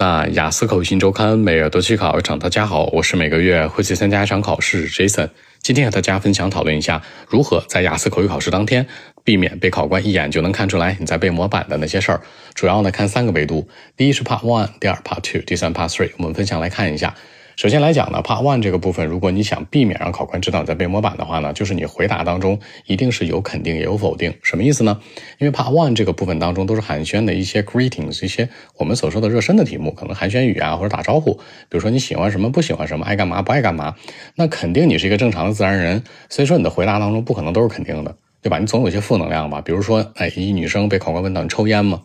[0.00, 5.28] 那雅思口语新周刊每月都去考一场，大家好，我是每个月会去参加一场考试，Jason。
[5.60, 8.86] 今天和大家分享讨论一下，如何在雅思口语考试当天
[9.24, 12.22] 避免被考官一眼就能看出来你在背模板的那些事儿。
[12.54, 16.12] 主要呢看三个维度，第一是 Part One，第二 Part Two，第三 Part Three。
[16.16, 17.14] 我们分享来看一下。
[17.60, 24.32] 首先来讲呢，Part One 这个部分，如果你想避免让考官知道你在背模板的话呢，就是你回答当中一定是有肯定也有否定。
[24.42, 24.98] 什么意思呢？
[25.36, 31.34] 因为 Part One 这个部分当中都是寒暄的一些 greetings，一些我们所说的热身的题目，可能寒暄语啊或者打招呼。
[31.34, 33.94] 比如说你喜欢什么，不喜欢什么，爱干嘛不爱干嘛。
[34.36, 38.58] 那肯定你是一个正常的自然人，所以说你的回答当中不可能都是肯定的，对吧？
[38.58, 39.60] 你总有些负能量吧。
[39.60, 42.00] 比如说，哎，一女生被考官问到你抽烟吗？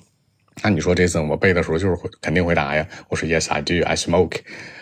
[0.64, 4.38] 那你说这次我背的时候就是肯定回答呀，我说 Yes I do I smoke，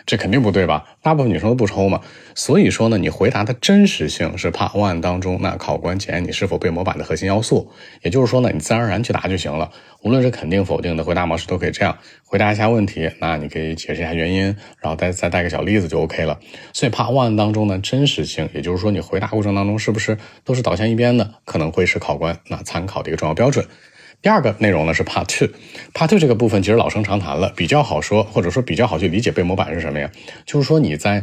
[0.06, 0.84] 这肯定不对吧？
[1.02, 2.00] 大部分女生都不抽嘛。
[2.36, 7.72] 所以说呢，你回答的真实性是 Part One 当中那考官检验你是否背模板的核心要素。
[8.02, 9.70] 也就是说呢，你自然而然去答就行了。
[10.02, 13.10] 无论是肯定否定的回答模式都可以这样回答一下问题。
[13.18, 14.44] 那你可以解释一下原因，
[14.78, 16.38] 然后再再带个小例子就 OK 了。
[16.72, 23.66] 所以 Part One 当中呢，真实性，也就是说你回答过程当中是不是都是倒向一边的，可能会是考官那参考的一个重要标准。
[24.24, 30.10] 第二个内容呢是 Part Two，Part Two 这个部分其实老生常谈了，比较好说，或者说比较好去理解背模板是什么呀？
[30.46, 31.22] 就是说你在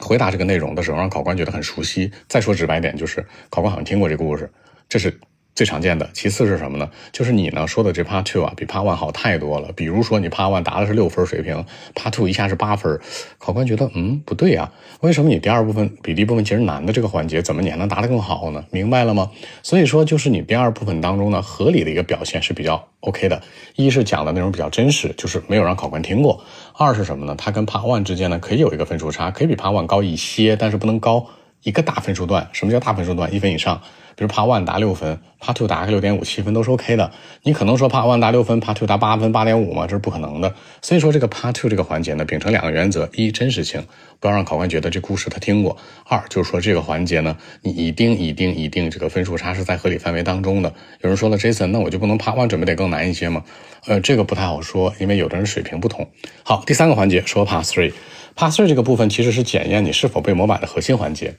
[0.00, 2.12] 回答这个内容的时候，让考官觉得很熟悉。
[2.28, 4.52] 再说直白点，就是考官好像听过这个故事，
[4.86, 5.18] 这是。
[5.56, 6.90] 最常见的，其次是什么呢？
[7.12, 9.72] 就是你呢说的这 Part Two 啊，比 Part One 好太多了。
[9.74, 13.00] 比如说你 Part One 答的是六分水平，Part Two 一下是八分，
[13.38, 18.62] 考官觉得嗯不对啊，为什么你第二部分比第一部分其实难的这个环节，怎么你还能答得更好呢？
[18.70, 19.30] 明白了吗？
[19.62, 23.40] 所以说就是你第二部分当中呢，合理的一个表现是比较 OK 的。
[23.76, 26.38] 一是讲的内容比较真实，就是没有让考官听过；
[26.74, 27.34] 二是什么呢？
[27.38, 31.26] 它跟 Part One 之间呢可以有一个分数差，可以比 Part One 高一些，但是不能高
[31.62, 32.46] 一个大分数段。
[32.52, 33.32] 什么叫大分数段？
[33.34, 33.80] 一分以上。
[34.16, 37.12] 比如 Part One 答六分，Part Two 达个六点五七分都是 OK 的。
[37.42, 39.86] 你可能说 Part One 答六分，Part Two 达八分八点五吗？
[39.86, 40.54] 这是不可能的。
[40.80, 43.84] 所以说这个 Part Two 这个环节呢，秉承两个原则：一，真实性，
[44.18, 50.72] 不要让考官觉得这故事他听过；二，就是说这个环节呢，你一定一定一定这个分数差是在合理范围当中的。
[51.02, 53.44] 有人说了，Jason，那我就不能 Part One 准备得更难一些吗？
[53.86, 56.08] 呃，这个不太好说，因为有的人水平不同。
[56.42, 61.34] 好，第三个环节说 Part Three，Part Three 这个部分其实是检验你是否背模板的核心环节。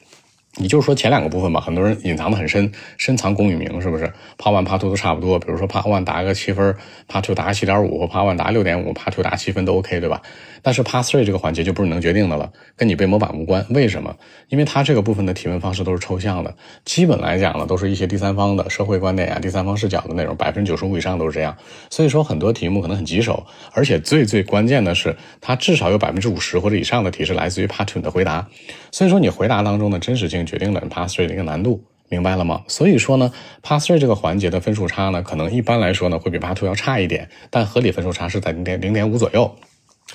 [0.60, 4.06] 你就是说前两个部分吧，很多人隐藏的很深，深藏功与名，是不是
[4.38, 5.38] ？Part One、Part Two 都差不多。
[5.38, 6.76] 比如说 Part One 答个七分
[7.08, 10.22] ，Part Two 答个七点五，或 Part One 答六点五，Part Two 答七分都 OK，对吧？
[10.64, 13.66] 但是 Part Three 这个环节就不是能决定的了，跟你背模板无关。
[13.70, 14.16] 为什么？
[14.50, 21.56] 因为它这个部分的提问方式都是抽象的，基本来讲呢，都是一些第三方的社会观点啊、第三方视角的内容，百分之九十五以上都是这样。
[21.90, 28.48] 所以说很多题目可能很棘手，而且最最关键的是，它至少有百分之五十或者以上的题是来自于 Part Two 的回答。
[28.92, 31.28] 所以说你回答当中的真实性决定了 pass Three。
[31.28, 32.64] 的一个难度，明白了吗？
[32.68, 33.32] 所以说呢
[33.62, 39.54] pass Three 这个环节的分数差呢，可能一般来说呢，会比 Part Two 要差一点，但合理分数差是在零点零点五左右。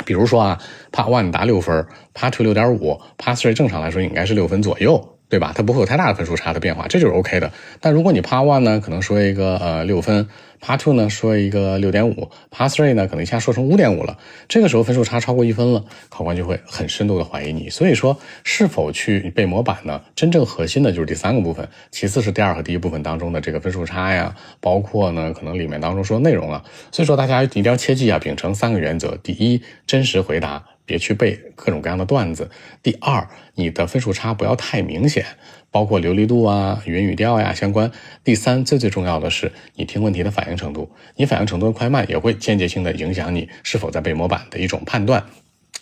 [0.06, 0.58] 比如说啊
[0.90, 5.18] ，Part One 答六分，Part Two 六点五，pass Three 正常来说应该是六分左右。
[5.32, 5.50] 对吧？
[5.56, 7.50] 它不会有太大的分数差的变化，这就是 OK 的。
[7.80, 10.28] 但如果你 Part One 呢，可能说一个呃六分
[10.60, 17.70] ，Part Two 呢说一个六点五，Part Three 呢可能一下说成五点五了，这个时候分数差超过一分了，考官就会很深度的怀疑你。
[17.70, 20.02] 所以说，是否去背模板呢？
[20.14, 26.62] 真正核心的就是第三个部分，其次是第二和第一部分当中的这个分数差呀，包括呢可能里面当中说内容啊。
[26.90, 30.62] 所以说大家一定要切记啊，秉承三个原则：第一，真实回答。
[30.92, 32.50] 别去背各种各样的段子。
[32.82, 35.24] 第二，你的分数差不要太明显，
[35.70, 37.90] 包括流利度啊、语音语调呀相关。
[38.22, 45.24] 第三，最最重要的是你听问题的反应程度，你反应程度的快慢也会间接性的影响你是否在背模板的一种判断。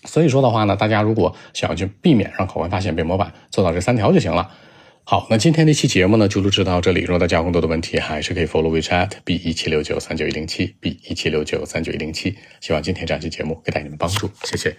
[0.04, 4.48] 所以说的话呢，大家如果想要去避免让考官发现背模板，做到这三条就行了。
[5.02, 7.00] 好，那今天这期节目呢就录制到这里。
[7.00, 12.36] 如果大家有更多的问题，还是可以 follow WeChat b 一七六九三九一零七 b 一七六九三九一零七。
[12.60, 14.76] 希望今天这期节目给到你们帮助，谢谢。